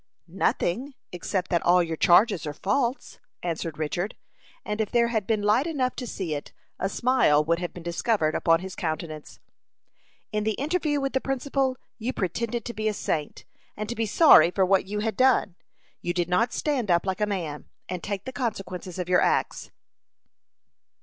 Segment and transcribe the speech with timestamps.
[0.27, 4.15] "Nothing, except that all your charges are false," answered Richard;
[4.65, 7.83] and if there had been light enough to see it, a smile would have been
[7.83, 9.39] discovered upon his countenance.
[10.31, 13.45] "In the interview with the principal, you pretended to be a saint,
[13.77, 15.53] and to be sorry for what you had done.
[16.01, 19.69] You did not stand up like a man, and take the consequences of your acts."